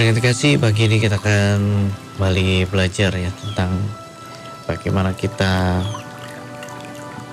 Berkat 0.00 0.32
kasih 0.32 0.56
pagi 0.56 0.88
ini 0.88 0.96
kita 0.96 1.20
akan 1.20 1.92
kembali 2.16 2.64
belajar 2.72 3.12
ya 3.12 3.28
tentang 3.36 3.84
bagaimana 4.64 5.12
kita 5.12 5.84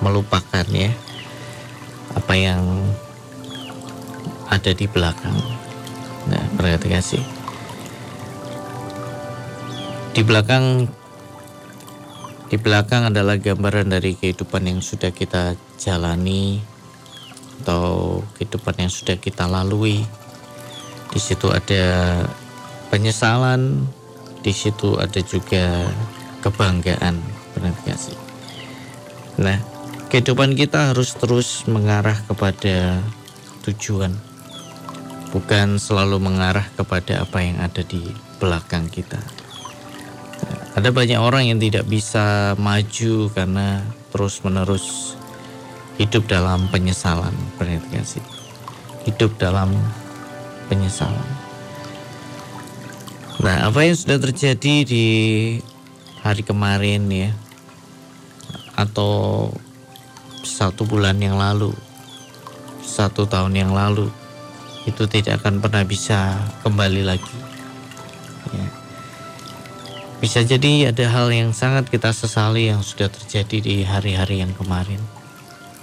melupakan 0.04 0.68
ya 0.68 0.92
apa 2.12 2.34
yang 2.36 2.60
ada 4.52 4.68
di 4.76 4.84
belakang. 4.84 5.32
Nah, 6.28 6.44
berkat 6.60 6.92
kasih. 6.92 7.24
Di 10.12 10.20
belakang 10.20 10.92
di 12.52 12.56
belakang 12.60 13.08
adalah 13.08 13.40
gambaran 13.40 13.88
dari 13.88 14.12
kehidupan 14.12 14.68
yang 14.68 14.84
sudah 14.84 15.08
kita 15.08 15.56
jalani 15.80 16.60
atau 17.64 18.20
kehidupan 18.36 18.76
yang 18.76 18.92
sudah 18.92 19.16
kita 19.16 19.48
lalui. 19.48 20.04
Di 21.08 21.16
situ 21.16 21.48
ada 21.48 21.96
penyesalan, 22.88 23.88
di 24.40 24.52
situ 24.52 24.96
ada 24.96 25.20
juga 25.24 25.88
kebanggaan, 26.40 27.20
benar 27.56 27.74
gak 27.84 27.98
sih? 27.98 28.18
Nah, 29.38 29.60
kehidupan 30.10 30.58
kita 30.58 30.92
harus 30.92 31.14
terus 31.14 31.68
mengarah 31.68 32.16
kepada 32.26 32.98
tujuan, 33.68 34.16
bukan 35.30 35.76
selalu 35.76 36.18
mengarah 36.18 36.66
kepada 36.74 37.22
apa 37.22 37.38
yang 37.44 37.60
ada 37.60 37.84
di 37.84 38.02
belakang 38.42 38.88
kita. 38.88 39.20
Ada 40.78 40.94
banyak 40.94 41.18
orang 41.18 41.50
yang 41.50 41.58
tidak 41.58 41.90
bisa 41.90 42.54
maju 42.54 43.28
karena 43.34 43.82
terus-menerus 44.14 45.18
hidup 45.98 46.30
dalam 46.30 46.70
penyesalan, 46.70 47.34
benar 47.58 47.82
gak 47.90 48.06
sih? 48.06 48.22
Hidup 49.06 49.34
dalam 49.36 49.74
penyesalan. 50.70 51.37
Nah, 53.38 53.70
apa 53.70 53.86
yang 53.86 53.94
sudah 53.94 54.18
terjadi 54.18 54.82
di 54.82 55.06
hari 56.26 56.42
kemarin 56.42 57.06
ya, 57.06 57.30
atau 58.74 59.46
satu 60.42 60.82
bulan 60.82 61.22
yang 61.22 61.38
lalu, 61.38 61.70
satu 62.82 63.30
tahun 63.30 63.54
yang 63.54 63.70
lalu, 63.70 64.10
itu 64.90 65.06
tidak 65.06 65.38
akan 65.38 65.62
pernah 65.62 65.86
bisa 65.86 66.34
kembali 66.66 67.06
lagi. 67.06 67.38
Ya. 68.50 68.66
Bisa 70.18 70.42
jadi 70.42 70.90
ada 70.90 71.06
hal 71.06 71.30
yang 71.30 71.54
sangat 71.54 71.86
kita 71.94 72.10
sesali 72.10 72.74
yang 72.74 72.82
sudah 72.82 73.06
terjadi 73.06 73.62
di 73.62 73.76
hari-hari 73.86 74.42
yang 74.42 74.50
kemarin. 74.58 74.98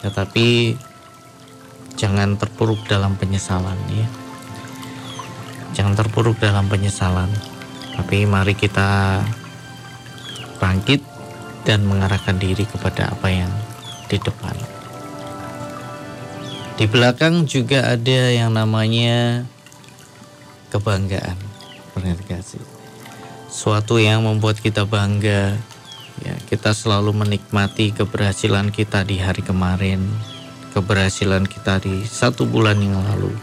Tetapi 0.04 0.76
jangan 1.96 2.36
terpuruk 2.36 2.84
dalam 2.92 3.16
penyesalan 3.16 3.80
ya. 3.96 4.25
Jangan 5.76 5.94
terpuruk 6.00 6.40
dalam 6.40 6.72
penyesalan. 6.72 7.28
Tapi 8.00 8.24
mari 8.24 8.56
kita 8.56 9.20
bangkit 10.58 11.04
dan 11.68 11.84
mengarahkan 11.84 12.40
diri 12.40 12.64
kepada 12.64 13.12
apa 13.12 13.28
yang 13.28 13.52
di 14.08 14.16
depan. 14.16 14.56
Di 16.80 16.88
belakang 16.88 17.44
juga 17.44 17.92
ada 17.92 18.20
yang 18.32 18.56
namanya 18.56 19.44
kebanggaan. 20.72 21.36
Kasih. 22.28 22.60
Suatu 23.48 23.96
yang 23.96 24.28
membuat 24.28 24.60
kita 24.60 24.84
bangga. 24.84 25.56
Ya, 26.24 26.36
kita 26.48 26.72
selalu 26.72 27.12
menikmati 27.12 27.92
keberhasilan 27.92 28.72
kita 28.72 29.04
di 29.04 29.20
hari 29.20 29.44
kemarin, 29.44 30.00
keberhasilan 30.72 31.44
kita 31.44 31.84
di 31.84 32.08
satu 32.08 32.48
bulan 32.48 32.80
yang 32.80 32.96
lalu 33.00 33.36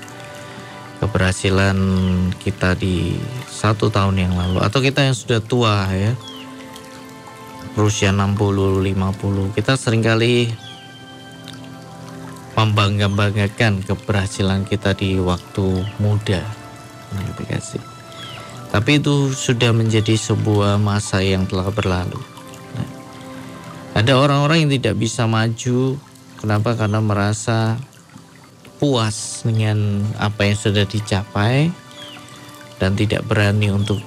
keberhasilan 1.03 1.75
kita 2.39 2.79
di 2.79 3.19
satu 3.51 3.91
tahun 3.91 4.23
yang 4.23 4.35
lalu. 4.39 4.63
Atau 4.63 4.79
kita 4.79 5.03
yang 5.03 5.19
sudah 5.19 5.43
tua 5.43 5.91
ya. 5.91 6.15
Berusia 7.75 8.15
60 8.15 8.79
50 8.79 9.57
kita 9.59 9.75
sering 9.75 10.07
kali 10.07 10.47
membangga-banggakan 12.55 13.83
keberhasilan 13.83 14.63
kita 14.63 14.95
di 14.95 15.19
waktu 15.19 15.83
muda. 15.99 16.47
Kasih 17.43 17.93
tapi 18.73 18.97
itu 19.05 19.29
sudah 19.37 19.69
menjadi 19.77 20.17
sebuah 20.17 20.81
masa 20.81 21.21
yang 21.21 21.45
telah 21.45 21.69
berlalu. 21.69 22.17
Nah, 22.73 22.89
ada 23.93 24.17
orang-orang 24.17 24.65
yang 24.65 24.73
tidak 24.81 24.97
bisa 24.97 25.29
maju. 25.29 26.01
Kenapa? 26.41 26.73
Karena 26.73 27.05
merasa 27.05 27.77
puas 28.83 29.47
dengan 29.47 30.03
apa 30.19 30.43
yang 30.43 30.59
sudah 30.59 30.83
dicapai 30.83 31.71
dan 32.83 32.99
tidak 32.99 33.23
berani 33.31 33.71
untuk 33.71 34.03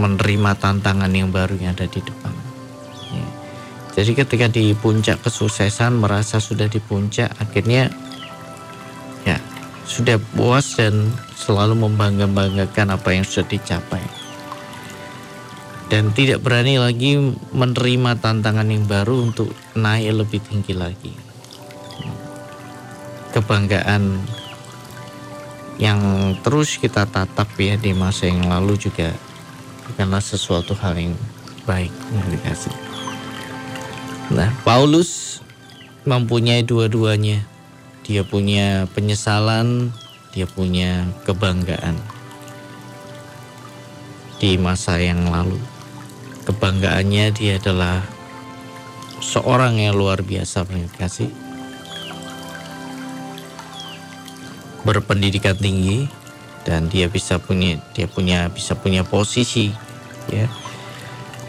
menerima 0.00 0.56
tantangan 0.56 1.12
yang 1.12 1.28
baru 1.28 1.60
yang 1.60 1.76
ada 1.76 1.84
di 1.84 2.00
depan. 2.00 2.32
Ya. 3.12 3.26
Jadi 4.00 4.16
ketika 4.16 4.48
di 4.48 4.72
puncak 4.72 5.20
kesuksesan 5.20 6.00
merasa 6.00 6.40
sudah 6.40 6.72
di 6.72 6.80
puncak, 6.80 7.28
akhirnya 7.36 7.92
ya 9.28 9.36
sudah 9.84 10.16
puas 10.32 10.80
dan 10.80 11.12
selalu 11.36 11.84
membangga-banggakan 11.84 12.96
apa 12.96 13.12
yang 13.12 13.28
sudah 13.28 13.44
dicapai. 13.44 14.00
Dan 15.92 16.16
tidak 16.16 16.40
berani 16.40 16.80
lagi 16.80 17.36
menerima 17.52 18.24
tantangan 18.24 18.72
yang 18.72 18.88
baru 18.88 19.28
untuk 19.28 19.52
naik 19.76 20.24
lebih 20.24 20.40
tinggi 20.48 20.72
lagi 20.72 21.29
kebanggaan 23.30 24.20
yang 25.80 26.00
terus 26.44 26.76
kita 26.76 27.08
tatap 27.08 27.48
ya 27.56 27.80
di 27.80 27.96
masa 27.96 28.28
yang 28.28 28.44
lalu 28.44 28.76
juga 28.76 29.16
bukanlah 29.88 30.20
sesuatu 30.20 30.76
hal 30.76 30.94
yang 30.98 31.16
baik 31.64 31.90
dikasih. 32.28 32.74
Nah, 34.30 34.52
Paulus 34.62 35.42
mempunyai 36.04 36.62
dua-duanya. 36.62 37.42
Dia 38.06 38.26
punya 38.26 38.90
penyesalan, 38.90 39.94
dia 40.34 40.46
punya 40.46 41.06
kebanggaan 41.24 41.96
di 44.40 44.56
masa 44.56 44.98
yang 44.98 45.30
lalu. 45.30 45.58
Kebanggaannya 46.48 47.30
dia 47.36 47.60
adalah 47.60 48.02
seorang 49.20 49.78
yang 49.78 49.94
luar 49.94 50.24
biasa 50.24 50.64
kasih 50.96 51.30
berpendidikan 54.84 55.56
tinggi 55.56 56.08
dan 56.64 56.92
dia 56.92 57.08
bisa 57.08 57.40
punya 57.40 57.80
dia 57.96 58.04
punya 58.08 58.48
bisa 58.52 58.76
punya 58.76 59.04
posisi 59.04 59.72
ya. 60.28 60.46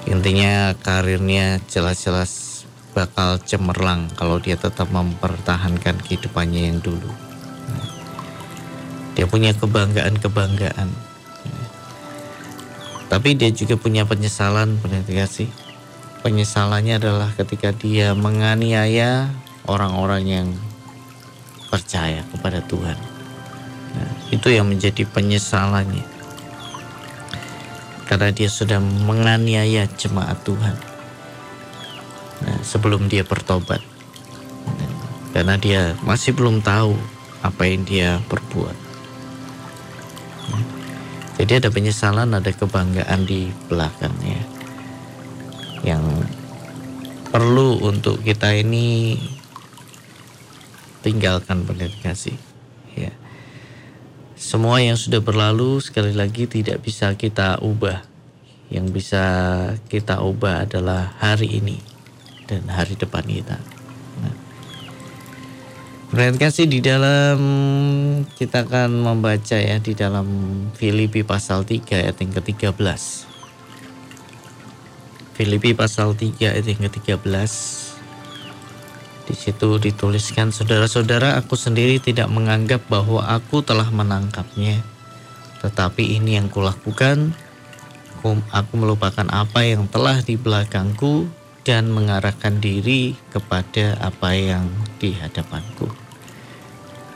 Intinya 0.10 0.74
karirnya 0.82 1.62
jelas-jelas 1.70 2.64
bakal 2.92 3.38
cemerlang 3.40 4.10
kalau 4.18 4.42
dia 4.42 4.58
tetap 4.58 4.90
mempertahankan 4.90 6.02
kehidupannya 6.02 6.74
yang 6.74 6.80
dulu. 6.82 7.12
Dia 9.14 9.30
punya 9.30 9.54
kebanggaan-kebanggaan. 9.54 10.90
Tapi 13.12 13.36
dia 13.36 13.52
juga 13.52 13.76
punya 13.76 14.08
penyesalan 14.08 14.80
sih? 15.28 15.52
Penyesalannya 16.24 16.96
adalah 16.96 17.30
ketika 17.36 17.76
dia 17.76 18.16
menganiaya 18.16 19.28
orang-orang 19.68 20.24
yang 20.24 20.48
percaya 21.68 22.24
kepada 22.32 22.64
Tuhan 22.64 23.11
itu 24.32 24.48
yang 24.48 24.72
menjadi 24.72 25.04
penyesalannya. 25.12 26.08
Karena 28.08 28.32
dia 28.32 28.48
sudah 28.52 28.80
menganiaya 28.80 29.88
jemaat 29.96 30.40
Tuhan. 30.44 30.76
Nah, 32.42 32.60
sebelum 32.64 33.08
dia 33.08 33.24
bertobat. 33.28 33.80
Karena 35.32 35.56
dia 35.56 35.96
masih 36.04 36.36
belum 36.36 36.60
tahu 36.60 36.96
apa 37.40 37.64
yang 37.64 37.88
dia 37.88 38.20
perbuat. 38.28 38.76
Jadi 41.40 41.58
ada 41.58 41.70
penyesalan, 41.74 42.36
ada 42.36 42.52
kebanggaan 42.52 43.26
di 43.26 43.50
belakangnya. 43.66 44.44
Yang 45.82 46.28
perlu 47.32 47.82
untuk 47.82 48.22
kita 48.22 48.54
ini 48.54 49.18
tinggalkan 51.02 51.66
benar 51.66 51.90
kasih. 52.04 52.51
Semua 54.42 54.82
yang 54.82 54.98
sudah 54.98 55.22
berlalu 55.22 55.78
sekali 55.86 56.18
lagi 56.18 56.50
tidak 56.50 56.82
bisa 56.82 57.14
kita 57.14 57.62
ubah. 57.62 58.02
Yang 58.74 58.88
bisa 58.90 59.24
kita 59.86 60.18
ubah 60.18 60.66
adalah 60.66 61.14
hari 61.22 61.62
ini 61.62 61.78
dan 62.50 62.66
hari 62.66 62.98
depan 62.98 63.22
kita. 63.22 63.62
Nah. 64.18 64.34
kasih 66.42 66.66
di 66.66 66.82
dalam 66.82 67.38
kita 68.34 68.66
akan 68.66 69.06
membaca 69.06 69.62
ya 69.62 69.78
di 69.78 69.94
dalam 69.94 70.26
Filipi 70.74 71.22
pasal 71.22 71.62
3 71.62 72.02
ayat 72.02 72.18
yang 72.18 72.34
ke-13. 72.34 72.74
Filipi 75.38 75.78
pasal 75.78 76.18
3 76.18 76.50
ayat 76.50 76.66
yang 76.66 76.82
ke-13 76.90 77.91
di 79.26 79.38
situ 79.38 79.78
dituliskan, 79.78 80.50
saudara-saudara, 80.50 81.38
aku 81.38 81.54
sendiri 81.54 82.02
tidak 82.02 82.28
menganggap 82.34 82.82
bahwa 82.90 83.22
aku 83.26 83.62
telah 83.62 83.88
menangkapnya. 83.90 84.82
tetapi 85.62 86.18
ini 86.18 86.42
yang 86.42 86.50
kulakukan. 86.50 87.38
Aku 88.50 88.74
melupakan 88.78 89.30
apa 89.30 89.62
yang 89.62 89.86
telah 89.90 90.22
di 90.26 90.34
belakangku 90.34 91.30
dan 91.62 91.90
mengarahkan 91.94 92.58
diri 92.58 93.14
kepada 93.30 93.98
apa 94.02 94.34
yang 94.34 94.66
di 94.98 95.14
hadapanku. 95.14 95.86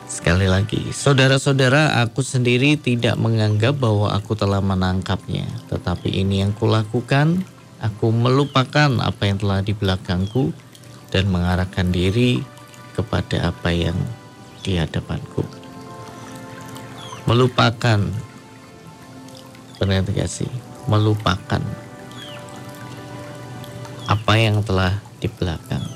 Sekali 0.06 0.46
lagi, 0.46 0.94
saudara-saudara, 0.94 2.02
aku 2.06 2.22
sendiri 2.22 2.78
tidak 2.78 3.18
menganggap 3.18 3.78
bahwa 3.82 4.14
aku 4.14 4.38
telah 4.38 4.62
menangkapnya, 4.62 5.50
tetapi 5.70 6.14
ini 6.14 6.46
yang 6.46 6.54
kulakukan. 6.54 7.42
Aku 7.82 8.10
melupakan 8.10 8.90
apa 9.02 9.30
yang 9.30 9.38
telah 9.42 9.62
di 9.62 9.74
belakangku 9.74 10.54
dan 11.16 11.32
mengarahkan 11.32 11.96
diri 11.96 12.44
kepada 12.92 13.56
apa 13.56 13.72
yang 13.72 13.96
di 14.68 14.76
hadapanku. 14.76 15.48
Melupakan 17.24 18.04
pendengar 19.80 20.12
kasih, 20.12 20.52
melupakan 20.92 21.64
apa 24.12 24.34
yang 24.36 24.60
telah 24.68 25.00
di 25.24 25.32
belakang. 25.32 25.88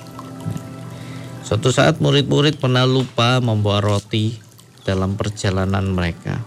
Suatu 1.44 1.76
saat 1.76 2.00
murid-murid 2.00 2.56
pernah 2.56 2.88
lupa 2.88 3.44
membawa 3.44 3.84
roti 3.84 4.40
dalam 4.88 5.20
perjalanan 5.20 5.84
mereka. 5.84 6.40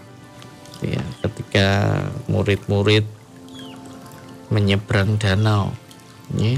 Ya, 0.81 1.05
ketika 1.21 2.01
murid-murid 2.25 3.05
menyeberang 4.49 5.21
danau, 5.21 5.71
ya, 6.35 6.57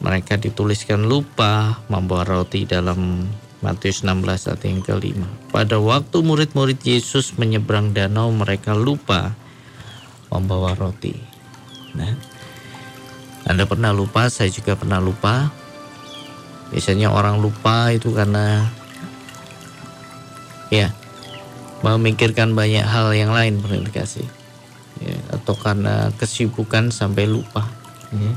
mereka 0.00 0.36
dituliskan 0.36 1.08
lupa 1.08 1.80
membawa 1.88 2.24
roti 2.24 2.68
dalam 2.68 3.24
Matius 3.64 4.04
16 4.04 4.52
ayat 4.52 4.62
yang 4.68 4.80
kelima. 4.84 5.28
Pada 5.48 5.80
waktu 5.80 6.20
murid-murid 6.20 6.84
Yesus 6.84 7.34
menyeberang 7.40 7.96
danau, 7.96 8.28
mereka 8.28 8.76
lupa 8.76 9.32
membawa 10.28 10.76
roti. 10.76 11.16
Nah, 11.96 12.12
Anda 13.48 13.64
pernah 13.64 13.96
lupa, 13.96 14.28
saya 14.28 14.52
juga 14.52 14.76
pernah 14.76 15.00
lupa. 15.00 15.48
Biasanya 16.68 17.14
orang 17.14 17.40
lupa 17.40 17.94
itu 17.94 18.10
karena 18.12 18.66
ya 20.68 20.90
memikirkan 21.80 22.58
banyak 22.58 22.82
hal 22.82 23.14
yang 23.14 23.30
lain 23.30 23.62
kasih 23.94 24.26
ya, 24.98 25.16
atau 25.30 25.54
karena 25.54 26.10
kesibukan 26.18 26.90
sampai 26.90 27.30
lupa. 27.30 27.64
Ya. 28.10 28.34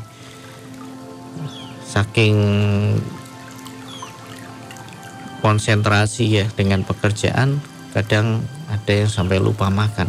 Saking 1.89 2.37
konsentrasi 5.41 6.43
ya 6.43 6.45
dengan 6.53 6.85
pekerjaan 6.85 7.63
kadang 7.95 8.45
ada 8.69 8.93
yang 8.93 9.09
sampai 9.09 9.41
lupa 9.41 9.73
makan. 9.73 10.05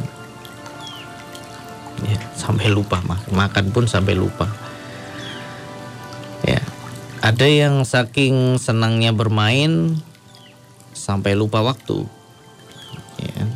Ya 2.05 2.21
sampai 2.37 2.69
lupa 2.69 3.01
makan 3.01 3.33
makan 3.33 3.65
pun 3.73 3.89
sampai 3.89 4.13
lupa. 4.13 4.45
Ya 6.45 6.61
ada 7.25 7.47
yang 7.49 7.89
saking 7.89 8.61
senangnya 8.61 9.17
bermain 9.17 9.97
sampai 10.93 11.33
lupa 11.33 11.65
waktu. 11.65 12.05
Ya 13.17 13.49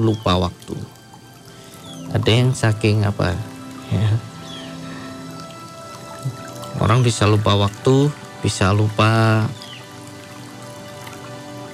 lupa 0.00 0.40
waktu. 0.40 0.76
Ada 2.14 2.30
yang 2.32 2.50
saking 2.56 3.04
apa 3.04 3.36
ya 3.92 4.27
orang 6.88 7.04
bisa 7.04 7.28
lupa 7.28 7.52
waktu 7.52 8.08
bisa 8.40 8.72
lupa 8.72 9.44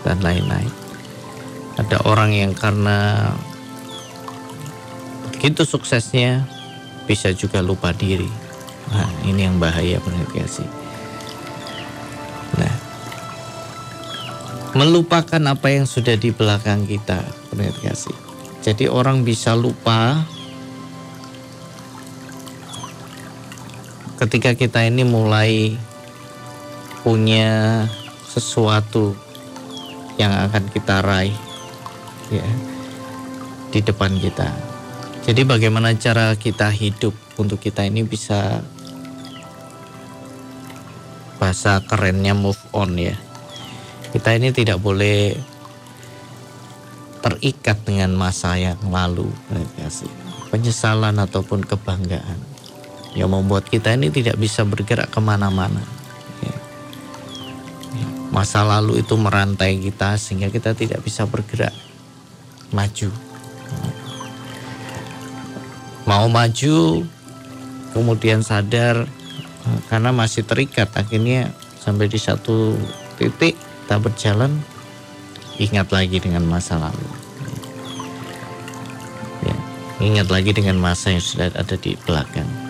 dan 0.02 0.18
lain-lain. 0.18 0.74
Ada 1.78 2.02
orang 2.02 2.34
yang 2.34 2.50
karena 2.50 3.30
begitu 5.30 5.62
suksesnya 5.62 6.42
bisa 7.06 7.30
juga 7.30 7.62
lupa 7.62 7.94
diri. 7.94 8.26
Nah, 8.90 9.06
ini 9.22 9.46
yang 9.46 9.62
bahaya 9.62 10.02
kasih. 10.34 10.66
Nah, 12.58 12.74
melupakan 14.74 15.42
apa 15.46 15.70
yang 15.70 15.86
sudah 15.86 16.18
di 16.18 16.34
belakang 16.34 16.90
kita, 16.90 17.22
kasih. 17.86 18.18
Jadi 18.66 18.90
orang 18.90 19.22
bisa 19.22 19.54
lupa 19.54 20.26
ketika 24.24 24.56
kita 24.56 24.80
ini 24.88 25.04
mulai 25.04 25.76
punya 27.04 27.84
sesuatu 28.24 29.12
yang 30.16 30.32
akan 30.48 30.64
kita 30.72 31.04
raih 31.04 31.36
ya 32.32 32.48
di 33.68 33.84
depan 33.84 34.16
kita. 34.16 34.48
Jadi 35.28 35.44
bagaimana 35.44 35.92
cara 36.00 36.32
kita 36.40 36.72
hidup 36.72 37.12
untuk 37.36 37.60
kita 37.60 37.84
ini 37.84 38.00
bisa 38.00 38.64
bahasa 41.36 41.84
kerennya 41.84 42.32
move 42.32 42.60
on 42.72 42.96
ya. 42.96 43.20
Kita 44.08 44.32
ini 44.32 44.56
tidak 44.56 44.80
boleh 44.80 45.36
terikat 47.20 47.76
dengan 47.84 48.16
masa 48.16 48.56
yang 48.56 48.80
lalu, 48.88 49.28
penyesalan 50.48 51.20
ataupun 51.20 51.60
kebanggaan 51.60 52.53
yang 53.14 53.30
membuat 53.30 53.70
kita 53.70 53.94
ini 53.94 54.10
tidak 54.10 54.34
bisa 54.38 54.66
bergerak 54.66 55.10
ke 55.10 55.18
mana-mana 55.22 55.82
masa 58.34 58.66
lalu 58.66 58.98
itu 58.98 59.14
merantai 59.14 59.78
kita 59.78 60.18
sehingga 60.18 60.50
kita 60.50 60.74
tidak 60.74 60.98
bisa 61.06 61.22
bergerak 61.22 61.70
maju. 62.74 63.14
Mau 66.02 66.26
maju 66.26 67.06
kemudian 67.94 68.42
sadar 68.42 69.06
karena 69.86 70.10
masih 70.10 70.42
terikat 70.42 70.90
akhirnya 70.98 71.54
sampai 71.78 72.10
di 72.10 72.18
satu 72.18 72.74
titik 73.22 73.54
tak 73.86 74.02
berjalan 74.02 74.50
ingat 75.62 75.94
lagi 75.94 76.18
dengan 76.18 76.42
masa 76.42 76.82
lalu. 76.82 77.08
Ya, 79.46 79.56
ingat 80.02 80.26
lagi 80.26 80.50
dengan 80.50 80.82
masa 80.82 81.14
yang 81.14 81.22
sudah 81.22 81.54
ada 81.54 81.78
di 81.78 81.94
belakang. 82.02 82.63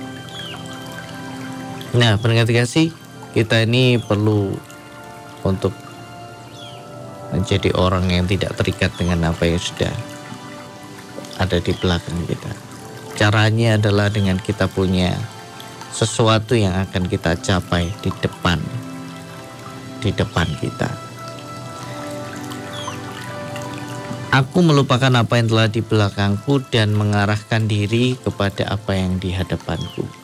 Nah, 1.94 2.18
pendengar 2.18 2.50
kasih, 2.50 2.90
kita 3.38 3.62
ini 3.62 4.02
perlu 4.02 4.50
untuk 5.46 5.70
menjadi 7.30 7.70
orang 7.78 8.10
yang 8.10 8.26
tidak 8.26 8.58
terikat 8.58 8.90
dengan 8.98 9.30
apa 9.30 9.46
yang 9.46 9.62
sudah 9.62 9.94
ada 11.38 11.62
di 11.62 11.70
belakang 11.78 12.18
kita. 12.26 12.50
Caranya 13.14 13.78
adalah 13.78 14.10
dengan 14.10 14.42
kita 14.42 14.66
punya 14.66 15.14
sesuatu 15.94 16.58
yang 16.58 16.74
akan 16.74 17.06
kita 17.06 17.38
capai 17.38 17.86
di 18.02 18.10
depan 18.18 18.58
di 20.02 20.10
depan 20.10 20.50
kita. 20.58 20.90
Aku 24.34 24.66
melupakan 24.66 25.14
apa 25.14 25.38
yang 25.38 25.46
telah 25.46 25.70
di 25.70 25.78
belakangku 25.78 26.58
dan 26.74 26.90
mengarahkan 26.90 27.70
diri 27.70 28.18
kepada 28.18 28.66
apa 28.66 28.98
yang 28.98 29.22
di 29.22 29.30
hadapanku. 29.30 30.23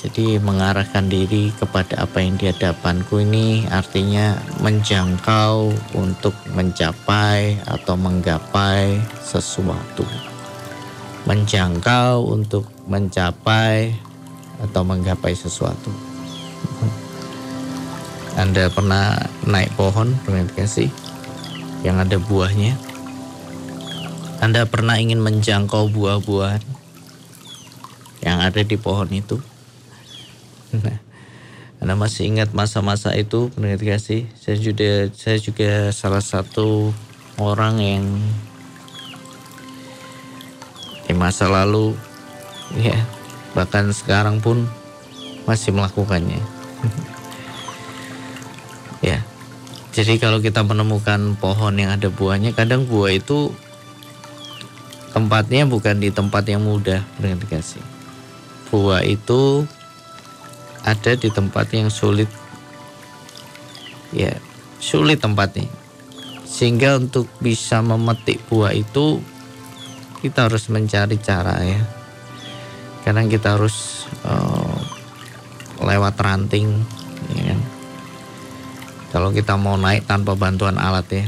Jadi 0.00 0.40
mengarahkan 0.40 1.12
diri 1.12 1.52
kepada 1.52 2.08
apa 2.08 2.24
yang 2.24 2.40
di 2.40 2.48
hadapanku 2.48 3.20
ini 3.20 3.68
artinya 3.68 4.32
menjangkau 4.64 5.76
untuk 5.92 6.32
mencapai 6.56 7.60
atau 7.68 8.00
menggapai 8.00 8.96
sesuatu. 9.20 10.08
Menjangkau 11.28 12.32
untuk 12.32 12.64
mencapai 12.88 13.92
atau 14.64 14.80
menggapai 14.88 15.36
sesuatu. 15.36 15.92
Anda 18.40 18.72
pernah 18.72 19.20
naik 19.44 19.76
pohon, 19.76 20.16
pernah 20.24 20.48
kasih 20.56 20.88
yang 21.84 22.00
ada 22.00 22.16
buahnya? 22.16 22.72
Anda 24.40 24.64
pernah 24.64 24.96
ingin 24.96 25.20
menjangkau 25.20 25.92
buah-buahan 25.92 26.64
yang 28.24 28.40
ada 28.40 28.64
di 28.64 28.80
pohon 28.80 29.12
itu? 29.12 29.36
Anda 31.80 31.96
masih 31.96 32.28
ingat 32.28 32.52
masa-masa 32.52 33.16
itu 33.16 33.48
pendengar 33.56 33.96
kasih? 33.96 34.28
Saya 34.36 34.60
juga 34.60 35.08
saya 35.16 35.40
juga 35.40 35.88
salah 35.96 36.20
satu 36.20 36.92
orang 37.40 37.80
yang 37.80 38.04
di 41.08 41.16
masa 41.16 41.50
lalu 41.50 41.96
ya 42.78 42.94
bahkan 43.56 43.90
sekarang 43.90 44.38
pun 44.38 44.68
masih 45.48 45.74
melakukannya. 45.74 46.38
ya. 49.10 49.18
Jadi 49.90 50.22
kalau 50.22 50.38
kita 50.38 50.62
menemukan 50.62 51.34
pohon 51.34 51.74
yang 51.74 51.90
ada 51.90 52.14
buahnya, 52.14 52.54
kadang 52.54 52.86
buah 52.86 53.18
itu 53.18 53.50
tempatnya 55.10 55.66
bukan 55.66 55.98
di 55.98 56.14
tempat 56.14 56.46
yang 56.46 56.62
mudah, 56.62 57.02
dengan 57.18 57.42
dikasih. 57.42 57.82
Buah 58.70 59.02
itu 59.02 59.66
ada 60.86 61.12
di 61.16 61.28
tempat 61.28 61.66
yang 61.72 61.92
sulit 61.92 62.28
ya 64.10 64.32
sulit 64.80 65.20
tempatnya 65.20 65.68
sehingga 66.50 66.98
untuk 66.98 67.30
bisa 67.38 67.78
memetik 67.80 68.42
buah 68.50 68.74
itu 68.74 69.22
kita 70.20 70.52
harus 70.52 70.68
mencari 70.68 71.16
cara 71.16 71.56
ya. 71.64 71.80
Kadang 73.00 73.32
kita 73.32 73.56
harus 73.56 74.04
uh, 74.28 74.76
lewat 75.80 76.20
ranting, 76.20 76.68
ya 77.32 77.42
kan? 77.54 77.60
Kalau 79.10 79.32
kita 79.32 79.56
mau 79.56 79.80
naik 79.80 80.04
tanpa 80.04 80.36
bantuan 80.36 80.76
alat 80.76 81.08
ya. 81.08 81.26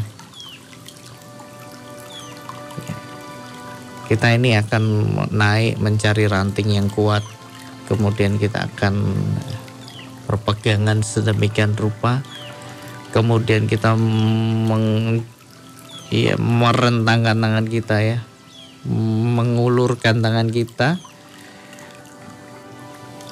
Kita 4.12 4.28
ini 4.36 4.52
akan 4.60 4.84
naik 5.32 5.80
mencari 5.80 6.28
ranting 6.28 6.76
yang 6.76 6.92
kuat, 6.92 7.24
kemudian 7.92 8.40
kita 8.40 8.72
akan 8.72 9.04
berpegangan 10.24 11.04
sedemikian 11.04 11.76
rupa, 11.76 12.24
kemudian 13.12 13.68
kita 13.68 13.92
meng, 13.92 15.20
ya, 16.08 16.40
merentangkan 16.40 17.36
tangan 17.36 17.66
kita 17.68 17.96
ya, 18.00 18.18
mengulurkan 18.88 20.24
tangan 20.24 20.48
kita, 20.48 20.96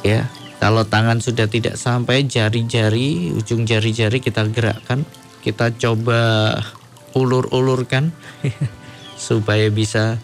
ya 0.05 0.29
kalau 0.61 0.85
tangan 0.85 1.25
sudah 1.25 1.49
tidak 1.49 1.81
sampai 1.81 2.29
jari-jari, 2.29 3.33
ujung 3.33 3.65
jari-jari 3.65 4.21
kita 4.21 4.45
gerakkan, 4.53 5.09
kita 5.41 5.73
coba 5.73 6.53
ulur-ulurkan 7.17 8.13
supaya 9.17 9.73
bisa 9.73 10.21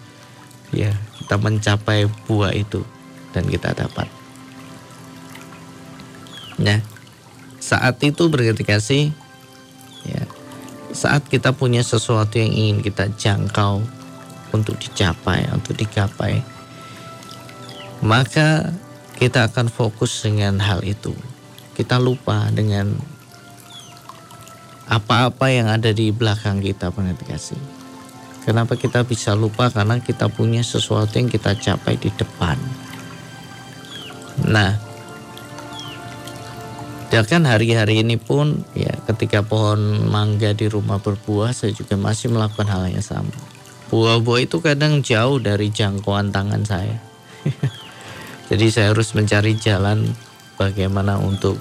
ya 0.76 0.93
kita 1.25 1.40
mencapai 1.40 2.05
buah 2.28 2.52
itu 2.52 2.85
dan 3.33 3.49
kita 3.49 3.73
dapat. 3.73 4.15
Nah, 6.56 6.80
saat 7.60 8.00
itu 8.04 8.28
berarti 8.32 8.64
kasih 8.64 9.04
ya 10.06 10.22
saat 10.96 11.28
kita 11.28 11.52
punya 11.52 11.84
sesuatu 11.84 12.40
yang 12.40 12.48
ingin 12.48 12.78
kita 12.80 13.12
jangkau 13.12 13.84
untuk 14.56 14.80
dicapai, 14.80 15.44
untuk 15.52 15.76
digapai, 15.76 16.40
maka 18.00 18.72
kita 19.20 19.52
akan 19.52 19.68
fokus 19.68 20.25
dengan 20.25 20.56
hal 20.56 20.80
itu. 20.88 21.12
Kita 21.76 22.00
lupa 22.00 22.48
dengan 22.48 22.96
apa-apa 24.88 25.52
yang 25.52 25.68
ada 25.68 25.92
di 25.92 26.08
belakang 26.08 26.64
kita, 26.64 26.88
pengerti 26.88 27.28
kasih. 27.28 27.62
Kenapa 28.48 28.78
kita 28.78 29.04
bisa 29.04 29.36
lupa? 29.36 29.68
Karena 29.68 30.00
kita 30.00 30.32
punya 30.32 30.64
sesuatu 30.64 31.18
yang 31.18 31.28
kita 31.28 31.58
capai 31.58 32.00
di 32.00 32.08
depan. 32.14 32.56
Nah, 34.46 34.86
bahkan 37.08 37.46
hari-hari 37.46 38.02
ini 38.02 38.18
pun 38.18 38.66
ya 38.75 38.92
ketika 39.10 39.42
pohon 39.46 40.10
mangga 40.10 40.52
di 40.52 40.66
rumah 40.66 40.98
berbuah 40.98 41.54
saya 41.54 41.72
juga 41.72 41.94
masih 41.94 42.32
melakukan 42.34 42.66
hal 42.66 42.90
yang 42.90 43.04
sama. 43.04 43.32
Buah-buah 43.86 44.40
itu 44.42 44.58
kadang 44.58 44.98
jauh 45.00 45.38
dari 45.38 45.70
jangkauan 45.70 46.34
tangan 46.34 46.66
saya. 46.66 46.98
Jadi 48.50 48.66
saya 48.70 48.90
harus 48.90 49.14
mencari 49.14 49.54
jalan 49.58 50.10
bagaimana 50.58 51.18
untuk 51.22 51.58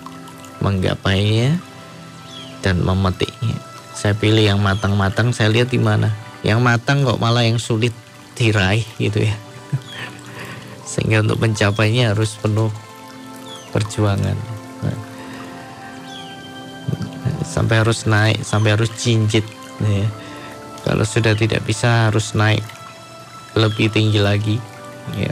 menggapainya 0.62 1.58
dan 2.66 2.82
memetiknya. 2.82 3.58
Saya 3.94 4.18
pilih 4.18 4.42
yang 4.42 4.60
matang-matang, 4.62 5.30
saya 5.34 5.54
lihat 5.54 5.70
di 5.70 5.78
mana 5.78 6.10
yang 6.46 6.62
matang 6.62 7.02
kok 7.02 7.18
malah 7.18 7.42
yang 7.42 7.58
sulit 7.58 7.90
diraih 8.38 8.86
gitu 9.02 9.26
ya 9.26 9.34
sehingga 10.92 11.26
untuk 11.26 11.42
mencapainya 11.42 12.14
harus 12.14 12.38
penuh 12.38 12.70
perjuangan 13.74 14.38
sampai 17.46 17.86
harus 17.86 18.10
naik 18.10 18.42
sampai 18.42 18.74
harus 18.74 18.90
jinjit 18.98 19.46
ya. 19.80 20.08
kalau 20.82 21.06
sudah 21.06 21.38
tidak 21.38 21.62
bisa 21.64 22.10
harus 22.10 22.34
naik 22.34 22.66
lebih 23.56 23.88
tinggi 23.94 24.20
lagi. 24.20 24.58
Ya 25.16 25.32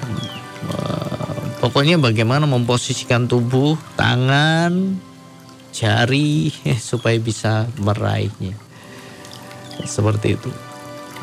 pokoknya 1.64 1.96
bagaimana 1.96 2.44
memposisikan 2.44 3.32
tubuh 3.32 3.80
tangan 3.96 5.00
jari 5.72 6.52
supaya 6.92 7.16
bisa 7.16 7.72
meraihnya. 7.80 8.60
Seperti 9.88 10.36
itu. 10.36 10.52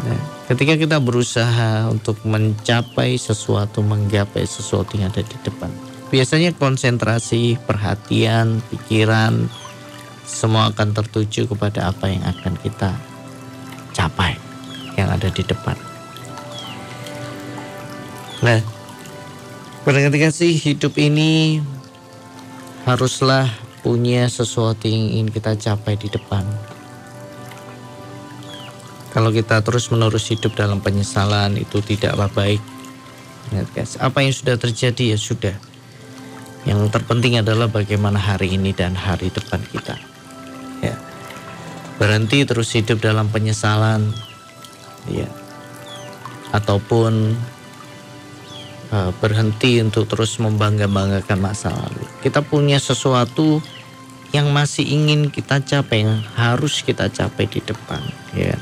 Nah, 0.00 0.20
ketika 0.48 0.80
kita 0.80 0.96
berusaha 0.96 1.92
untuk 1.92 2.16
mencapai 2.24 3.20
sesuatu, 3.20 3.84
menggapai 3.84 4.48
sesuatu 4.48 4.96
yang 4.96 5.12
ada 5.12 5.20
di 5.20 5.36
depan, 5.44 5.68
biasanya 6.08 6.56
konsentrasi, 6.56 7.60
perhatian, 7.68 8.64
pikiran, 8.72 9.46
semua 10.30 10.70
akan 10.70 10.94
tertuju 10.94 11.50
kepada 11.50 11.90
apa 11.90 12.06
yang 12.06 12.22
akan 12.22 12.54
kita 12.62 12.94
capai 13.90 14.38
yang 14.94 15.10
ada 15.10 15.26
di 15.26 15.42
depan. 15.42 15.74
Nah, 18.46 18.62
pada 19.82 19.98
ketika 20.06 20.30
sih 20.30 20.54
hidup 20.54 20.94
ini 20.96 21.58
haruslah 22.86 23.50
punya 23.82 24.30
sesuatu 24.30 24.86
yang 24.86 25.18
ingin 25.18 25.28
kita 25.34 25.58
capai 25.58 25.98
di 25.98 26.06
depan 26.06 26.46
kalau 29.10 29.34
kita 29.34 29.58
terus 29.66 29.90
menerus 29.90 30.30
hidup 30.30 30.54
dalam 30.54 30.78
penyesalan 30.78 31.58
itu 31.58 31.82
tidaklah 31.82 32.30
baik. 32.30 32.62
Guys, 33.74 33.98
apa 33.98 34.22
yang 34.22 34.30
sudah 34.30 34.54
terjadi 34.54 35.14
ya 35.14 35.18
sudah. 35.18 35.54
Yang 36.62 36.94
terpenting 36.94 37.42
adalah 37.42 37.66
bagaimana 37.66 38.22
hari 38.22 38.54
ini 38.54 38.70
dan 38.70 38.94
hari 38.94 39.34
depan 39.34 39.58
kita. 39.74 39.98
Berhenti 42.00 42.48
terus 42.48 42.72
hidup 42.72 43.04
dalam 43.04 43.28
penyesalan. 43.28 44.08
Ya. 45.12 45.28
Ataupun 46.56 47.36
uh, 48.90 49.10
berhenti 49.20 49.78
untuk 49.84 50.08
terus 50.10 50.40
membangga-banggakan 50.40 51.38
masa 51.38 51.70
lalu. 51.70 52.04
Kita 52.24 52.40
punya 52.40 52.80
sesuatu 52.80 53.62
yang 54.30 54.54
masih 54.54 54.86
ingin 54.86 55.30
kita 55.30 55.58
capai, 55.62 56.06
yang 56.06 56.22
harus 56.38 56.86
kita 56.86 57.10
capai 57.10 57.50
di 57.50 57.58
depan, 57.58 57.98
ya. 58.30 58.54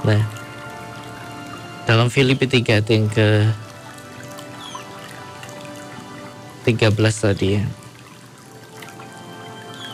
Nah, 0.00 0.24
dalam 1.84 2.08
Filipi 2.08 2.48
3 2.48 2.80
yang 2.88 3.08
ke 3.12 3.52
13 6.64 6.96
tadi 6.96 7.60
ya. 7.60 7.64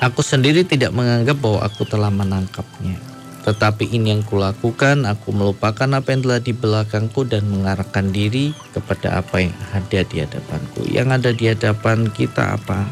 Aku 0.01 0.25
sendiri 0.25 0.65
tidak 0.65 0.97
menganggap 0.97 1.37
bahwa 1.45 1.61
aku 1.61 1.85
telah 1.85 2.09
menangkapnya. 2.09 2.97
Tetapi 3.45 3.89
ini 3.93 4.17
yang 4.17 4.25
kulakukan, 4.25 5.05
aku 5.05 5.33
melupakan 5.33 5.89
apa 5.93 6.09
yang 6.13 6.25
telah 6.25 6.41
di 6.41 6.57
belakangku 6.57 7.29
dan 7.29 7.45
mengarahkan 7.49 8.09
diri 8.09 8.57
kepada 8.73 9.21
apa 9.21 9.45
yang 9.45 9.57
ada 9.77 10.01
di 10.01 10.17
hadapanku. 10.25 10.81
Yang 10.89 11.09
ada 11.21 11.31
di 11.37 11.45
hadapan 11.53 12.09
kita 12.09 12.57
apa? 12.57 12.89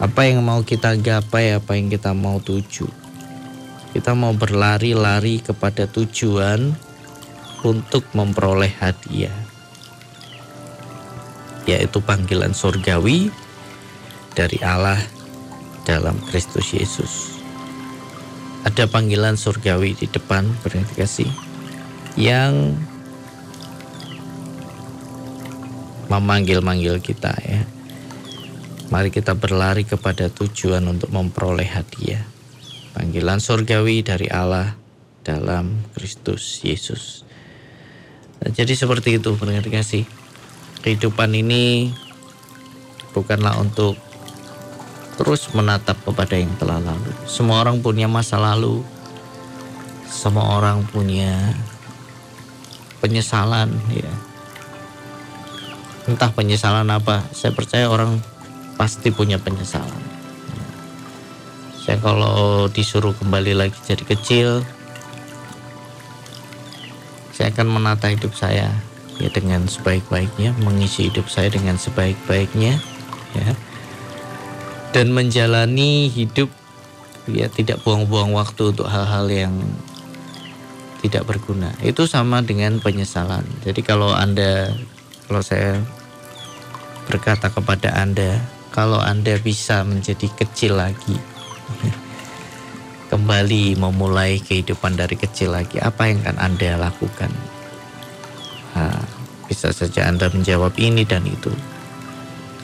Apa 0.00 0.20
yang 0.24 0.40
mau 0.40 0.64
kita 0.64 0.96
gapai, 0.96 1.52
apa 1.52 1.76
yang 1.76 1.92
kita 1.92 2.16
mau 2.16 2.40
tuju. 2.40 2.88
Kita 3.92 4.16
mau 4.16 4.32
berlari-lari 4.32 5.44
kepada 5.44 5.84
tujuan 5.84 6.72
untuk 7.60 8.08
memperoleh 8.16 8.72
hadiah, 8.80 9.36
yaitu 11.68 12.00
panggilan 12.00 12.56
surgawi 12.56 13.28
dari 14.40 14.56
Allah 14.64 14.96
dalam 15.84 16.16
Kristus 16.32 16.72
Yesus. 16.72 17.36
Ada 18.64 18.88
panggilan 18.88 19.36
surgawi 19.36 19.92
di 19.92 20.08
depan 20.08 20.48
berarti 20.64 21.28
yang 22.16 22.72
memanggil-manggil 26.08 27.04
kita 27.04 27.36
ya. 27.44 27.60
Mari 28.88 29.12
kita 29.12 29.36
berlari 29.36 29.84
kepada 29.84 30.32
tujuan 30.32 30.88
untuk 30.88 31.12
memperoleh 31.12 31.68
hadiah 31.68 32.24
panggilan 32.96 33.38
surgawi 33.38 34.02
dari 34.02 34.26
Allah 34.32 34.74
dalam 35.22 35.84
Kristus 35.94 36.64
Yesus. 36.64 37.22
Nah, 38.40 38.50
jadi 38.50 38.72
seperti 38.72 39.20
itu 39.20 39.36
pendengar 39.36 39.68
kasih. 39.68 40.08
Kehidupan 40.80 41.36
ini 41.36 41.92
bukanlah 43.12 43.60
untuk 43.60 44.00
terus 45.20 45.52
menatap 45.52 46.00
kepada 46.00 46.32
yang 46.32 46.48
telah 46.56 46.80
lalu. 46.80 47.12
Semua 47.28 47.60
orang 47.60 47.84
punya 47.84 48.08
masa 48.08 48.40
lalu. 48.40 48.80
Semua 50.08 50.56
orang 50.56 50.80
punya 50.88 51.52
penyesalan 53.04 53.68
ya. 53.92 54.08
Entah 56.08 56.32
penyesalan 56.32 56.88
apa, 56.88 57.20
saya 57.36 57.52
percaya 57.52 57.92
orang 57.92 58.16
pasti 58.80 59.12
punya 59.12 59.36
penyesalan. 59.36 60.00
Saya 61.76 62.00
kalau 62.00 62.72
disuruh 62.72 63.12
kembali 63.12 63.52
lagi 63.52 63.76
jadi 63.84 64.04
kecil, 64.08 64.64
saya 67.36 67.52
akan 67.52 67.68
menata 67.68 68.08
hidup 68.08 68.32
saya 68.32 68.72
ya 69.20 69.28
dengan 69.28 69.68
sebaik-baiknya, 69.68 70.56
mengisi 70.64 71.12
hidup 71.12 71.28
saya 71.28 71.52
dengan 71.52 71.76
sebaik-baiknya, 71.76 72.80
ya, 73.36 73.52
dan 74.90 75.14
menjalani 75.14 76.10
hidup 76.10 76.50
ya 77.30 77.46
tidak 77.46 77.78
buang-buang 77.86 78.34
waktu 78.34 78.74
untuk 78.74 78.90
hal-hal 78.90 79.30
yang 79.30 79.54
tidak 81.00 81.24
berguna. 81.24 81.72
Itu 81.80 82.04
sama 82.04 82.44
dengan 82.44 82.78
penyesalan. 82.82 83.46
Jadi 83.64 83.80
kalau 83.80 84.12
Anda 84.12 84.74
kalau 85.30 85.40
saya 85.40 85.80
berkata 87.06 87.48
kepada 87.48 87.94
Anda, 87.96 88.42
kalau 88.74 89.00
Anda 89.00 89.38
bisa 89.40 89.86
menjadi 89.86 90.26
kecil 90.36 90.76
lagi, 90.76 91.16
kembali 93.14 93.78
memulai 93.78 94.38
kehidupan 94.42 94.98
dari 94.98 95.16
kecil 95.16 95.54
lagi, 95.56 95.80
apa 95.80 96.10
yang 96.10 96.22
akan 96.26 96.38
Anda 96.38 96.78
lakukan? 96.78 97.32
Nah, 98.74 99.02
bisa 99.50 99.74
saja 99.74 100.06
Anda 100.06 100.30
menjawab 100.30 100.78
ini 100.78 101.02
dan 101.02 101.26
itu. 101.26 101.50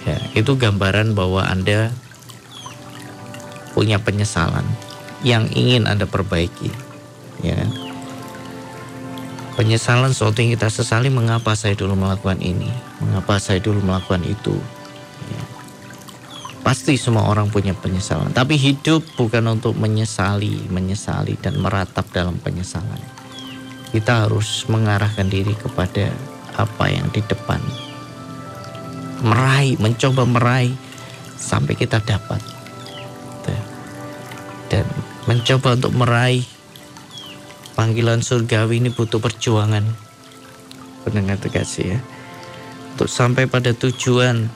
Ya, 0.06 0.22
itu 0.38 0.54
gambaran 0.54 1.18
bahwa 1.18 1.42
Anda 1.42 1.90
punya 3.76 4.00
penyesalan 4.00 4.64
yang 5.20 5.44
ingin 5.52 5.84
Anda 5.84 6.08
perbaiki. 6.08 6.72
Ya. 7.44 7.60
Penyesalan 9.60 10.16
sesuatu 10.16 10.40
yang 10.40 10.56
kita 10.56 10.72
sesali 10.72 11.12
mengapa 11.12 11.52
saya 11.52 11.76
dulu 11.76 11.92
melakukan 11.92 12.40
ini, 12.40 12.72
mengapa 13.04 13.36
saya 13.36 13.60
dulu 13.60 13.84
melakukan 13.84 14.24
itu. 14.24 14.56
Ya. 15.28 15.42
Pasti 16.64 16.96
semua 16.96 17.28
orang 17.28 17.52
punya 17.52 17.76
penyesalan, 17.76 18.32
tapi 18.32 18.56
hidup 18.56 19.04
bukan 19.20 19.44
untuk 19.60 19.76
menyesali, 19.76 20.72
menyesali 20.72 21.36
dan 21.36 21.60
meratap 21.60 22.08
dalam 22.16 22.40
penyesalan. 22.40 23.00
Kita 23.92 24.24
harus 24.24 24.64
mengarahkan 24.72 25.28
diri 25.28 25.52
kepada 25.52 26.12
apa 26.56 26.84
yang 26.88 27.08
di 27.12 27.20
depan. 27.24 27.60
Meraih, 29.24 29.80
mencoba 29.80 30.28
meraih 30.28 30.76
sampai 31.36 31.76
kita 31.76 32.00
dapat. 32.04 32.55
Dan 34.66 34.86
mencoba 35.30 35.78
untuk 35.78 35.94
meraih 35.94 36.46
panggilan 37.76 38.24
surgawi 38.24 38.80
ini 38.82 38.90
butuh 38.90 39.20
perjuangan. 39.20 39.84
Pendengar 41.06 41.38
terkasih 41.38 41.96
ya. 41.96 42.00
Untuk 42.96 43.12
sampai 43.12 43.46
pada 43.46 43.76
tujuan 43.76 44.48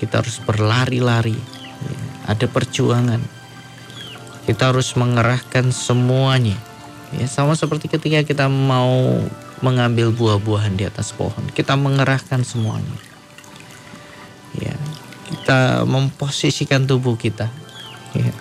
kita 0.00 0.24
harus 0.24 0.40
berlari-lari. 0.42 1.36
Ada 2.24 2.48
perjuangan. 2.48 3.20
Kita 4.48 4.72
harus 4.72 4.96
mengerahkan 4.96 5.70
semuanya. 5.70 6.56
Ya, 7.14 7.30
sama 7.30 7.54
seperti 7.54 7.86
ketika 7.86 8.26
kita 8.26 8.46
mau 8.50 9.22
mengambil 9.62 10.10
buah-buahan 10.10 10.74
di 10.74 10.84
atas 10.84 11.14
pohon. 11.14 11.46
Kita 11.54 11.78
mengerahkan 11.78 12.42
semuanya. 12.42 12.98
Ya, 14.58 14.74
kita 15.30 15.84
memposisikan 15.88 16.84
tubuh 16.84 17.14
kita. 17.14 17.48
Ya. 18.12 18.32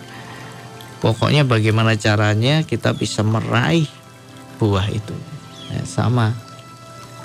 Pokoknya 1.04 1.44
bagaimana 1.44 2.00
caranya 2.00 2.64
kita 2.64 2.96
bisa 2.96 3.28
meraih 3.28 3.92
buah 4.56 4.88
itu. 4.88 5.12
Ya, 5.68 5.84
sama 5.84 6.32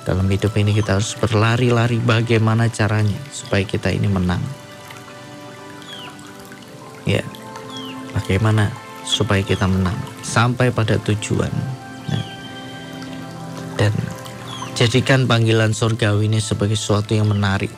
dalam 0.02 0.26
hidup 0.26 0.50
ini 0.58 0.74
kita 0.74 0.98
harus 0.98 1.14
berlari-lari 1.14 2.02
bagaimana 2.02 2.66
caranya 2.66 3.22
supaya 3.30 3.62
kita 3.62 3.94
ini 3.94 4.10
menang. 4.10 4.42
Ya, 7.06 7.22
bagaimana 8.18 8.74
supaya 9.06 9.46
kita 9.46 9.70
menang 9.70 9.96
sampai 10.26 10.74
pada 10.74 10.98
tujuan 11.00 11.48
dan 13.78 13.94
jadikan 14.74 15.24
panggilan 15.30 15.70
surgawi 15.70 16.26
ini 16.26 16.42
sebagai 16.42 16.74
sesuatu 16.74 17.14
yang 17.14 17.30
menarik 17.30 17.70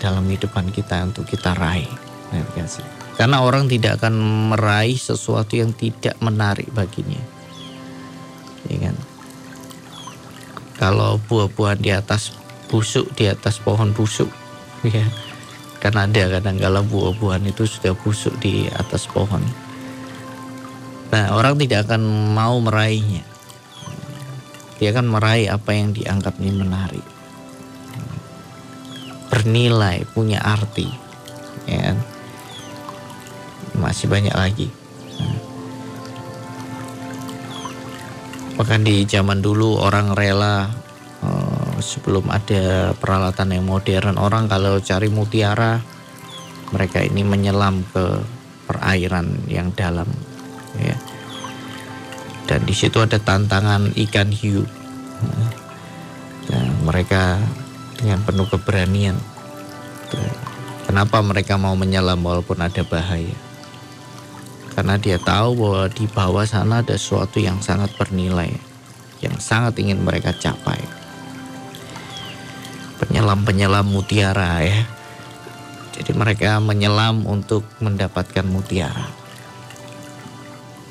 dalam 0.00 0.24
hidupan 0.24 0.72
kita 0.72 1.04
untuk 1.04 1.28
kita 1.28 1.52
raih. 1.52 1.86
Karena 3.14 3.46
orang 3.46 3.70
tidak 3.70 4.02
akan 4.02 4.14
meraih 4.52 4.98
sesuatu 4.98 5.54
yang 5.54 5.70
tidak 5.70 6.18
menarik 6.18 6.66
baginya. 6.74 7.20
Ya 8.66 8.90
kan? 8.90 8.96
Kalau 10.74 11.22
buah-buahan 11.30 11.78
di 11.78 11.94
atas 11.94 12.34
busuk, 12.66 13.06
di 13.14 13.30
atas 13.30 13.62
pohon 13.62 13.94
busuk, 13.94 14.28
ya. 14.86 15.06
Karena 15.78 16.08
ada 16.08 16.40
kadang 16.40 16.56
kala 16.58 16.80
buah-buahan 16.82 17.44
itu 17.44 17.68
sudah 17.68 17.92
busuk 17.94 18.34
di 18.40 18.66
atas 18.72 19.04
pohon. 19.06 19.44
Nah, 21.12 21.36
orang 21.36 21.54
tidak 21.60 21.86
akan 21.86 22.02
mau 22.34 22.58
meraihnya 22.58 23.34
dia 24.78 24.90
akan 24.90 25.16
meraih 25.16 25.48
apa 25.48 25.70
yang 25.72 25.94
dianggap 25.94 26.34
ini 26.42 26.52
menarik 26.60 27.06
bernilai 29.30 30.04
punya 30.12 30.42
arti 30.42 30.90
ya 31.64 31.78
kan? 31.90 31.98
Masih 33.84 34.08
banyak 34.08 34.32
lagi 34.32 34.72
bahkan 38.56 38.80
di 38.80 39.04
zaman 39.04 39.44
dulu 39.44 39.76
orang 39.76 40.16
rela 40.16 40.72
uh, 41.20 41.76
sebelum 41.84 42.32
ada 42.32 42.96
peralatan 42.96 43.52
yang 43.52 43.68
modern 43.68 44.16
orang 44.16 44.48
kalau 44.48 44.80
cari 44.80 45.12
mutiara 45.12 45.84
mereka 46.72 47.04
ini 47.04 47.20
menyelam 47.20 47.84
ke 47.92 48.24
perairan 48.64 49.44
yang 49.52 49.68
dalam 49.76 50.08
ya 50.80 50.96
dan 52.44 52.60
di 52.68 52.74
situ 52.76 53.00
ada 53.00 53.16
tantangan 53.16 53.96
ikan 53.96 54.28
hiu. 54.28 54.68
Nah, 56.52 56.68
mereka 56.84 57.40
dengan 57.96 58.20
penuh 58.20 58.44
keberanian. 58.52 59.16
Kenapa 60.84 61.24
mereka 61.24 61.56
mau 61.56 61.72
menyelam 61.72 62.20
walaupun 62.20 62.60
ada 62.60 62.84
bahaya? 62.84 63.32
Karena 64.74 64.98
dia 64.98 65.22
tahu 65.22 65.54
bahwa 65.54 65.86
di 65.86 66.04
bawah 66.10 66.42
sana 66.42 66.82
ada 66.82 66.98
sesuatu 66.98 67.38
yang 67.38 67.62
sangat 67.62 67.94
bernilai, 67.94 68.50
yang 69.22 69.38
sangat 69.38 69.78
ingin 69.78 70.02
mereka 70.02 70.34
capai. 70.34 70.82
Penyelam-penyelam 72.98 73.86
mutiara 73.86 74.66
ya. 74.66 74.82
Jadi 75.94 76.10
mereka 76.18 76.58
menyelam 76.58 77.22
untuk 77.22 77.62
mendapatkan 77.78 78.42
mutiara 78.42 79.06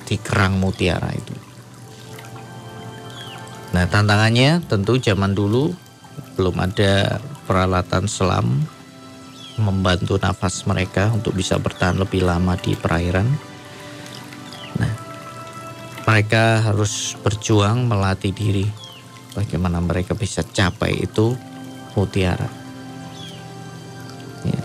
di 0.07 0.15
kerang 0.15 0.59
mutiara 0.63 1.11
itu. 1.11 1.35
Nah 3.73 3.89
tantangannya 3.89 4.63
tentu 4.69 4.95
zaman 5.01 5.33
dulu 5.33 5.73
belum 6.37 6.55
ada 6.61 7.19
peralatan 7.49 8.05
selam 8.05 8.63
membantu 9.57 10.17
nafas 10.17 10.65
mereka 10.65 11.09
untuk 11.13 11.33
bisa 11.37 11.57
bertahan 11.57 11.97
lebih 11.97 12.25
lama 12.25 12.57
di 12.57 12.77
perairan. 12.77 13.52
Mereka 16.13 16.61
harus 16.61 17.17
berjuang 17.25 17.89
melatih 17.89 18.29
diri 18.37 18.69
bagaimana 19.33 19.81
mereka 19.81 20.13
bisa 20.13 20.45
capai 20.45 21.09
itu 21.09 21.33
mutiara. 21.97 22.45
Ya. 24.45 24.61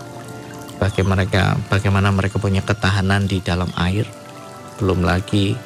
Bagaimana 0.77 1.25
mereka, 1.25 1.57
bagaimana 1.65 2.13
mereka 2.13 2.37
punya 2.37 2.61
ketahanan 2.61 3.25
di 3.25 3.41
dalam 3.41 3.73
air, 3.81 4.05
belum 4.77 5.01
lagi 5.01 5.57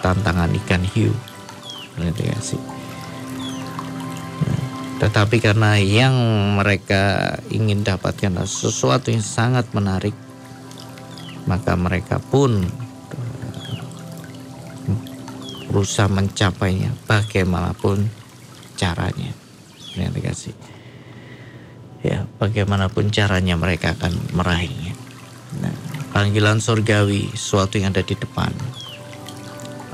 tantangan 0.00 0.56
ikan 0.64 0.88
hiu 0.88 1.12
mediasi. 2.00 2.56
Tetapi 5.04 5.36
karena 5.44 5.76
yang 5.76 6.16
mereka 6.56 7.36
ingin 7.52 7.84
dapatkan 7.84 8.40
adalah 8.40 8.48
sesuatu 8.48 9.12
yang 9.12 9.20
sangat 9.20 9.68
menarik, 9.76 10.16
maka 11.44 11.76
mereka 11.76 12.16
pun 12.24 12.64
berusaha 15.70 16.10
mencapainya 16.10 16.90
bagaimanapun 17.06 18.10
caranya. 18.74 19.30
Mediasi. 19.94 20.50
Ya, 22.02 22.26
bagaimanapun 22.42 23.14
caranya 23.14 23.54
mereka 23.54 23.94
akan 23.94 24.34
meraihnya. 24.34 24.98
Nah, 25.62 25.74
panggilan 26.10 26.58
surgawi, 26.58 27.30
sesuatu 27.38 27.78
yang 27.78 27.94
ada 27.94 28.02
di 28.02 28.18
depan. 28.18 28.50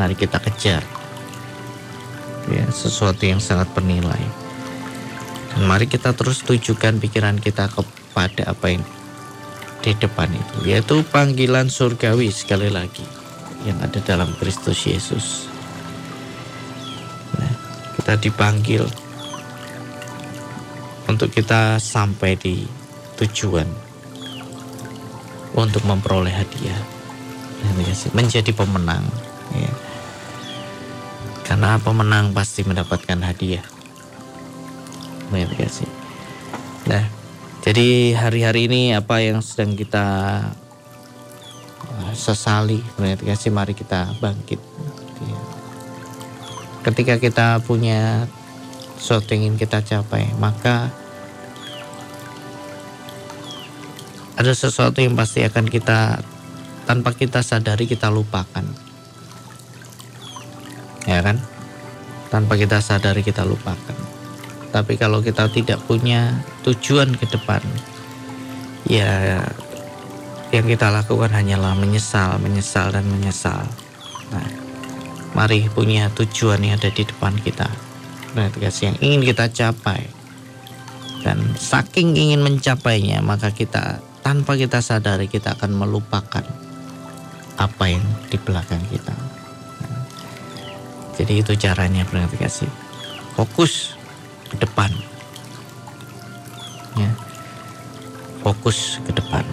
Mari 0.00 0.16
kita 0.16 0.40
kejar 0.40 0.84
ya 2.50 2.66
sesuatu 2.70 3.26
yang 3.26 3.42
sangat 3.42 3.66
bernilai 3.74 4.22
dan 5.54 5.62
mari 5.66 5.90
kita 5.90 6.14
terus 6.14 6.46
tujukan 6.46 7.02
pikiran 7.02 7.42
kita 7.42 7.66
kepada 7.70 8.54
apa 8.54 8.66
yang 8.78 8.84
di 9.82 9.92
depan 9.98 10.30
itu 10.30 10.56
yaitu 10.66 11.02
panggilan 11.10 11.70
surgawi 11.70 12.30
sekali 12.30 12.70
lagi 12.70 13.02
yang 13.66 13.78
ada 13.82 13.98
dalam 14.02 14.30
Kristus 14.38 14.86
Yesus 14.86 15.50
kita 18.06 18.22
dipanggil 18.22 18.86
untuk 21.10 21.26
kita 21.26 21.82
sampai 21.82 22.38
di 22.38 22.62
tujuan 23.18 23.66
untuk 25.58 25.82
memperoleh 25.82 26.30
hadiah 26.30 26.78
menjadi 28.14 28.54
pemenang 28.54 29.02
ya 29.58 29.74
karena 31.42 31.82
pemenang 31.82 32.30
pasti 32.30 32.62
mendapatkan 32.62 33.26
hadiah. 33.26 33.66
kasih. 35.58 35.90
Nah, 36.86 37.10
jadi 37.66 38.14
hari-hari 38.14 38.70
ini 38.70 38.94
apa 38.94 39.18
yang 39.18 39.42
sedang 39.42 39.74
kita 39.74 40.06
uh, 41.90 42.12
sesali, 42.14 42.82
kasih 43.18 43.50
mari 43.50 43.74
kita 43.74 44.14
bangkit. 44.22 44.58
Ketika 46.86 47.18
kita 47.18 47.58
punya 47.66 48.30
sesuatu 48.94 49.34
yang 49.34 49.50
ingin 49.50 49.58
kita 49.58 49.82
capai, 49.82 50.30
maka 50.38 50.94
ada 54.38 54.52
sesuatu 54.54 55.02
yang 55.02 55.18
pasti 55.18 55.42
akan 55.42 55.66
kita 55.66 56.22
tanpa 56.86 57.10
kita 57.10 57.42
sadari 57.42 57.90
kita 57.90 58.06
lupakan. 58.06 58.62
Ya 61.10 61.18
kan? 61.26 61.42
Tanpa 62.30 62.54
kita 62.54 62.78
sadari 62.78 63.26
kita 63.26 63.42
lupakan. 63.42 63.98
Tapi 64.70 64.94
kalau 64.94 65.24
kita 65.24 65.50
tidak 65.50 65.82
punya 65.90 66.38
tujuan 66.62 67.16
ke 67.18 67.26
depan, 67.26 67.62
ya 68.86 69.42
yang 70.54 70.66
kita 70.66 70.92
lakukan 70.94 71.34
hanyalah 71.34 71.74
menyesal, 71.74 72.38
menyesal 72.38 72.94
dan 72.94 73.06
menyesal. 73.08 73.66
Nah, 74.30 74.65
mari 75.36 75.68
punya 75.68 76.08
tujuan 76.16 76.64
yang 76.64 76.80
ada 76.80 76.88
di 76.88 77.04
depan 77.04 77.36
kita. 77.44 77.68
Berarti 78.32 78.56
kasih 78.56 78.82
yang 78.88 78.98
ingin 79.04 79.20
kita 79.28 79.52
capai. 79.52 80.08
Dan 81.20 81.52
saking 81.60 82.16
ingin 82.16 82.40
mencapainya, 82.40 83.20
maka 83.20 83.52
kita 83.52 84.00
tanpa 84.24 84.56
kita 84.56 84.80
sadari 84.80 85.28
kita 85.28 85.60
akan 85.60 85.76
melupakan 85.76 86.44
apa 87.60 87.84
yang 87.84 88.00
di 88.32 88.40
belakang 88.40 88.80
kita. 88.88 89.12
Jadi 91.20 91.44
itu 91.44 91.52
caranya 91.60 92.04
berarti. 92.08 92.68
Fokus 93.36 93.92
ke 94.48 94.56
depan. 94.56 94.88
Ya. 96.96 97.12
Fokus 98.40 99.00
ke 99.04 99.12
depan. 99.12 99.44